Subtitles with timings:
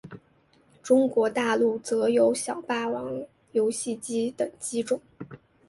[0.81, 4.99] 中国大陆则有小霸王游戏机等机种。